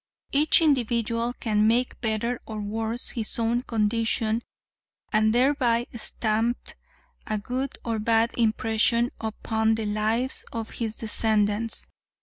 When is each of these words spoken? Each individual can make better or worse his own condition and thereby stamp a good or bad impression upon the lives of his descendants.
Each 0.31 0.63
individual 0.63 1.33
can 1.33 1.67
make 1.67 2.01
better 2.01 2.41
or 2.47 2.59
worse 2.59 3.09
his 3.09 3.37
own 3.37 3.61
condition 3.61 4.41
and 5.13 5.31
thereby 5.31 5.85
stamp 5.93 6.57
a 7.27 7.37
good 7.37 7.77
or 7.85 7.99
bad 7.99 8.33
impression 8.35 9.11
upon 9.21 9.75
the 9.75 9.85
lives 9.85 10.43
of 10.51 10.71
his 10.71 10.95
descendants. 10.95 11.85